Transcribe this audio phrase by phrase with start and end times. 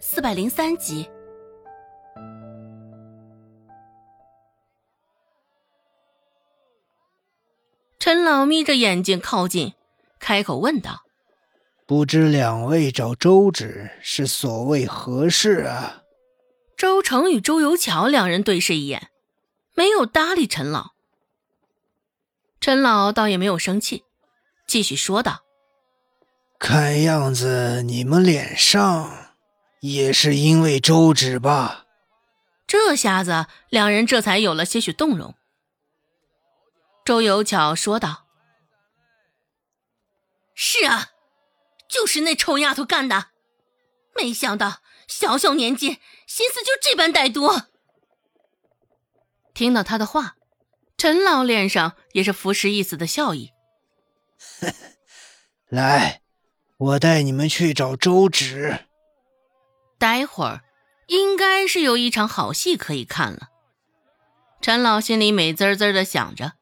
[0.00, 1.08] 四百零三集。
[7.98, 9.74] 陈老眯着眼睛靠近，
[10.18, 11.02] 开口问道
[11.86, 16.02] ：“不知两位找周芷是所谓何事啊？”
[16.76, 19.10] 周成与周游桥两人对视一眼，
[19.74, 20.92] 没有搭理陈老。
[22.60, 24.04] 陈老倒也没有生气，
[24.66, 25.40] 继续说道
[26.58, 29.27] ：“看样子你们脸上
[29.80, 31.86] 也是因为周芷吧？”
[32.66, 35.34] 这下子两人这才有了些许动容。
[37.04, 38.26] 周有巧说道
[40.54, 41.10] ：“是啊，
[41.88, 43.28] 就是那臭丫头干的，
[44.14, 47.48] 没想到小小年纪心思就这般歹毒。”
[49.54, 50.34] 听到他的话。
[51.00, 53.52] 陈老脸上也是浮世一丝的笑意。
[55.70, 56.22] 来，
[56.76, 58.87] 我带你们去找周芷。
[59.98, 60.62] 待会儿
[61.06, 63.48] 应该是有一场好戏可以看了。
[64.60, 66.52] 陈老心里美滋滋的想着，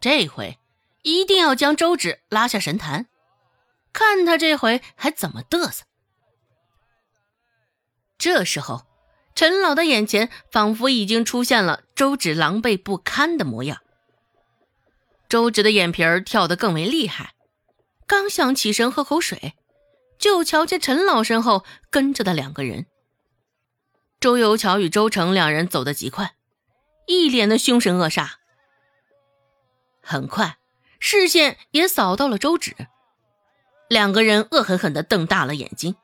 [0.00, 0.58] 这回
[1.02, 3.06] 一定要将周芷拉下神坛，
[3.92, 5.84] 看他这回还怎么嘚瑟。
[8.16, 8.86] 这时候。
[9.36, 13.80] 陈老的眼前仿佛已经出现了周芷狼狈不堪的模样。
[15.28, 17.34] 周芷的眼皮儿跳得更为厉害，
[18.06, 19.54] 刚想起身喝口水，
[20.24, 22.86] 就瞧见陈老身后跟着的两个人。
[24.20, 26.34] 周有巧与周成两人走得极快，
[27.06, 28.30] 一脸的凶神恶煞。
[30.00, 30.56] 很快，
[30.98, 32.74] 视线也扫到了周芷，
[33.90, 35.94] 两个人恶狠狠地瞪大了眼睛，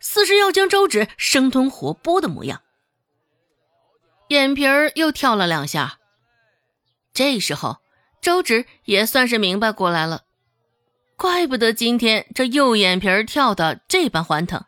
[0.00, 2.62] 似是要将周芷生吞活剥的模样。
[4.30, 6.00] 眼皮儿又跳了两下，
[7.14, 7.78] 这时候
[8.20, 10.24] 周芷也算是明白过来了，
[11.20, 14.64] 怪不得今天这右眼皮跳的这般欢腾，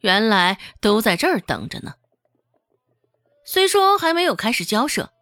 [0.00, 1.96] 原来都在这儿等着呢。
[3.44, 5.12] 虽说还没有开始交涉，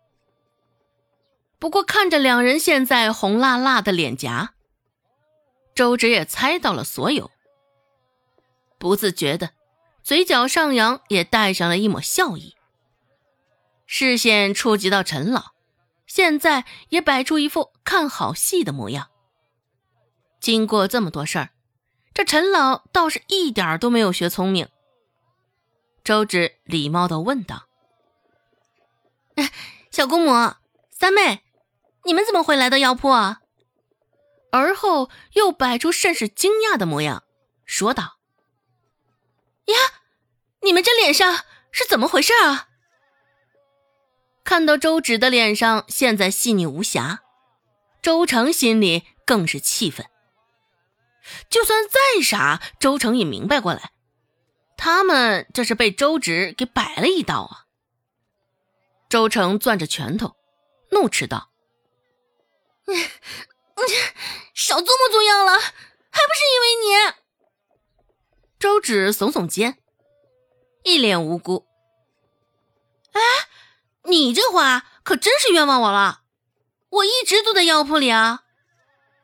[1.58, 4.54] 不过看着两人现在红辣辣的脸颊，
[5.74, 7.32] 周芷也猜到了所有，
[8.78, 9.50] 不自觉的
[10.04, 12.54] 嘴角上扬，也带上了一抹笑意。
[13.86, 15.46] 视线触及到陈老，
[16.06, 19.08] 现在也摆出一副看好戏的模样。
[20.42, 21.50] 经过这么多事儿，
[22.12, 24.68] 这陈老倒是一点都没有学聪明。
[26.02, 27.68] 周芷礼貌的问道
[29.92, 30.54] ：“小姑母、
[30.90, 31.44] 三妹，
[32.04, 33.42] 你们怎么会来到药铺啊？”
[34.50, 37.22] 而后又摆出甚是惊讶的模样，
[37.64, 38.18] 说道
[39.66, 39.76] ：“呀，
[40.62, 42.68] 你们这脸上是怎么回事啊？”
[44.42, 47.22] 看到周芷的脸上现在细腻无瑕，
[48.02, 50.04] 周成心里更是气愤。
[51.48, 53.92] 就算再傻，周成也明白过来，
[54.76, 57.66] 他们这是被周芷给摆了一道啊！
[59.08, 60.36] 周成攥着拳头，
[60.90, 61.50] 怒斥道
[62.86, 63.06] ：“你你
[64.54, 67.14] 少做模作样了，还不是因为你！”
[68.58, 69.78] 周芷耸耸肩，
[70.82, 71.66] 一脸无辜。
[73.12, 73.20] 哎。
[74.04, 76.22] 你这话可真是冤枉我了！
[76.88, 78.42] 我一直都在药铺里啊，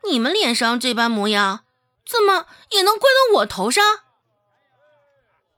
[0.09, 1.65] 你们脸上这般模样，
[2.09, 3.85] 怎么也能怪到我头上？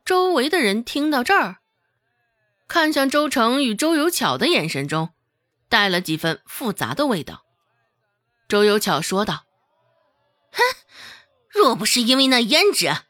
[0.05, 1.59] 周围的人听到这儿，
[2.67, 5.11] 看向周成与周有巧的眼神中，
[5.69, 7.45] 带了几分复杂的味道。
[8.49, 9.45] 周有巧说道
[10.51, 10.61] ：“哼，
[11.49, 13.05] 若不是因为那胭脂，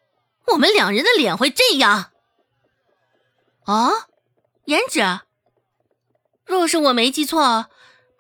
[0.53, 2.13] 我们两人的脸会这样？
[3.65, 4.09] 啊，
[4.67, 5.21] 胭脂？”
[6.45, 7.71] 若是我没记错，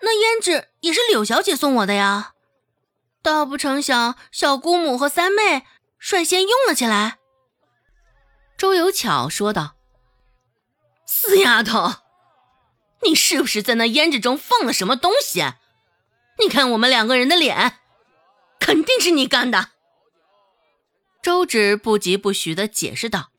[0.00, 2.32] 那胭脂也是柳小姐送我的呀。
[3.22, 5.66] 倒不成想小姑母和三妹
[5.98, 7.18] 率先用了起来。
[8.56, 9.76] 周有巧说道
[11.06, 11.94] ：“死丫头，
[13.02, 15.44] 你是不是在那胭脂中放了什么东西？
[16.38, 17.78] 你看我们两个人的脸，
[18.58, 19.70] 肯定是你干的。”
[21.22, 23.30] 周芷不疾不徐的解释道：“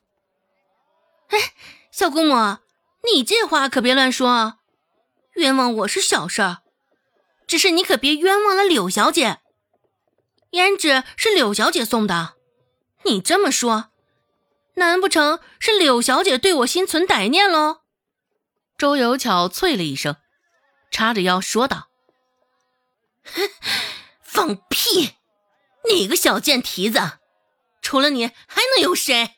[1.29, 1.53] 哎，
[1.91, 2.57] 小姑母，
[3.11, 4.59] 你这话可别乱说。”
[5.35, 6.57] 冤枉我是小事儿，
[7.47, 9.40] 只是你可别冤枉了柳小姐。
[10.51, 12.35] 胭脂是柳小姐送的，
[13.03, 13.91] 你这么说，
[14.75, 17.81] 难不成是柳小姐对我心存歹念喽？
[18.77, 20.17] 周有巧啐了一声，
[20.91, 21.87] 叉着腰说道：“，
[24.21, 25.15] 放屁！
[25.89, 26.99] 你个小贱蹄子，
[27.81, 29.35] 除了你还能有谁？”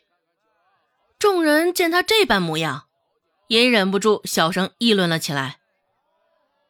[1.19, 2.87] 众人见他这般模样，
[3.47, 5.59] 也忍不住小声议论了起来。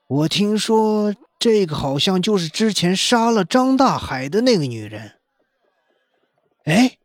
[0.07, 5.19] 我听说这个好像就是之前杀了张大海的那个女人。
[6.63, 6.97] 哎，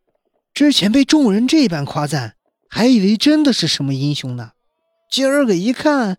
[0.55, 2.37] 之前被众人这般夸赞，
[2.71, 4.53] 还以为真的是什么英雄呢。
[5.11, 6.19] 今儿个一看，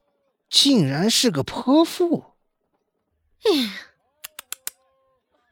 [0.50, 2.34] 竟然是个泼妇。
[3.46, 3.72] 哎，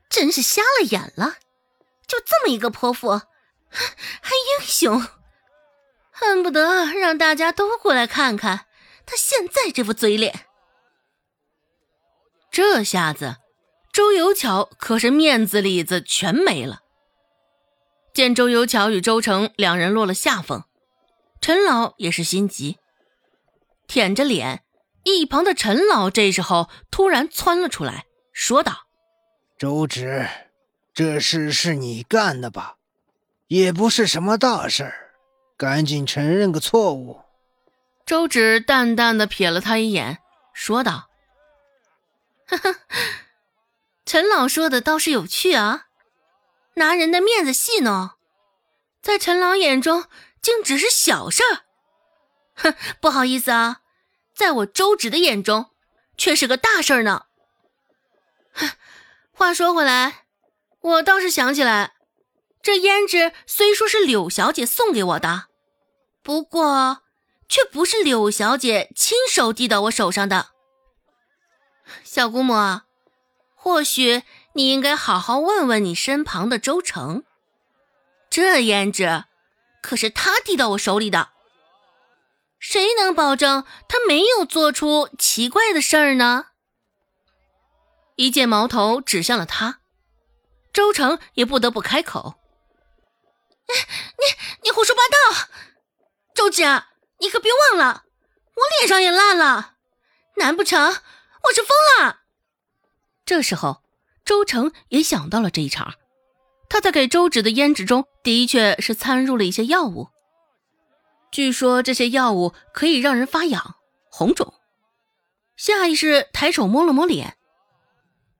[0.09, 1.37] 真是瞎了眼了！
[2.05, 5.01] 就这么一个泼妇，还英雄，
[6.11, 8.65] 恨不得让大家都过来看看
[9.05, 10.46] 他现在这副嘴脸。
[12.57, 13.35] 这下子，
[13.93, 16.79] 周有巧可是面子里子全没了。
[18.15, 20.63] 见周有巧与周成两人落了下风，
[21.39, 22.79] 陈老也是心急，
[23.85, 24.63] 舔着脸。
[25.03, 28.87] 一旁的陈老这时候突然窜了出来，说道
[29.59, 30.27] ：“周芷，
[30.95, 32.77] 这事是你干的吧？
[33.49, 35.11] 也不是什么大事儿，
[35.55, 37.21] 赶紧承认个错误。”
[38.03, 40.17] 周芷淡淡的瞥了他一眼，
[40.55, 41.09] 说道
[42.47, 42.75] ：“呵呵，
[44.05, 45.87] 陈老说的倒是有趣啊，
[46.75, 48.11] 拿人的面子戏弄，
[49.01, 50.05] 在陈老眼中
[50.41, 51.65] 竟只是小事儿。
[52.55, 53.81] 哼， 不好意思啊。”
[54.37, 55.71] 在我周芷的眼中，
[56.15, 57.25] 却是个大事儿呢。
[58.53, 58.69] 哼
[59.33, 60.25] 话说回来，
[60.79, 61.95] 我倒是想起来，
[62.61, 65.47] 这胭脂虽说是柳小姐送给我的，
[66.21, 67.01] 不过
[67.49, 70.51] 却不是柳小姐亲手递到我手上的。
[72.03, 72.81] 小姑母，
[73.55, 74.23] 或许
[74.53, 77.23] 你应该好好问问你身旁的周成，
[78.29, 79.25] 这胭脂
[79.81, 81.29] 可是他递到我手里的。
[82.59, 86.47] 谁能保证他没有做出奇怪的事儿呢？
[88.15, 89.79] 一见矛头指向了他，
[90.73, 92.33] 周成也不得不开口
[93.69, 95.47] ：“你你你胡说八道！
[96.33, 96.63] 周芷，
[97.19, 98.05] 你可别忘了，
[98.55, 99.75] 我脸上也烂了，
[100.37, 100.97] 难不成
[101.47, 102.21] 我是疯了？”
[103.25, 103.83] 这时候，
[104.23, 105.95] 周成也想到了这一茬，
[106.69, 110.09] 他在给周芷的胭脂中的确是掺入了一些药物。
[111.31, 113.75] 据说这些药物可以让人发痒、
[114.09, 114.53] 红肿。
[115.57, 117.35] 下意识抬手摸了摸脸，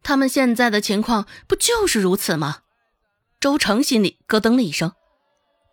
[0.03, 2.61] 他们现在的情况不就是如此吗？
[3.39, 4.93] 周成心里咯噔了一声，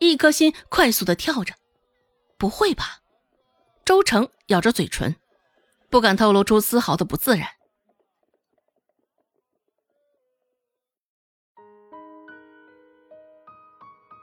[0.01, 1.55] 一颗心快速的跳着。
[2.37, 2.99] 不会吧？
[3.85, 5.17] 周成咬着嘴唇，
[5.95, 7.47] 不敢透露出丝毫的不自然。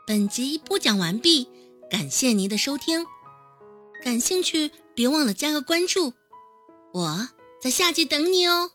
[0.05, 1.47] 本集播讲完毕。
[1.89, 3.05] 感谢您的收听，
[4.03, 6.11] 感兴趣别忘了加个关注，
[6.91, 7.29] 我
[7.61, 8.71] 在下集等你哦。